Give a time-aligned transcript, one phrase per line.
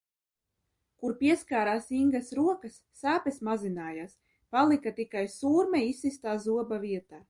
[1.03, 4.19] Kur pieskārās Ingas rokas sāpes mazinājās,
[4.57, 7.19] palika tikai sūrme izsistā zoba vietā.